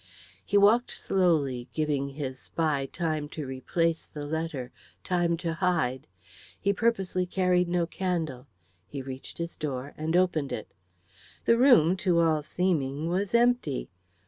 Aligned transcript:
He 0.43 0.57
walked 0.57 0.89
slowly, 0.89 1.69
giving 1.73 2.09
his 2.15 2.39
spy 2.39 2.87
time 2.87 3.29
to 3.29 3.45
replace 3.45 4.03
the 4.07 4.25
letter, 4.25 4.71
time 5.03 5.37
to 5.37 5.53
hide. 5.53 6.07
He 6.59 6.73
purposely 6.73 7.27
carried 7.27 7.67
no 7.69 7.85
candle, 7.85 8.47
he 8.87 9.03
reached 9.03 9.37
his 9.37 9.55
door 9.55 9.93
and 9.97 10.17
opened 10.17 10.51
it. 10.51 10.73
The 11.45 11.55
room 11.55 11.95
to 11.97 12.19
all 12.19 12.41
seeming 12.41 13.09
was 13.09 13.35
empty. 13.35 13.89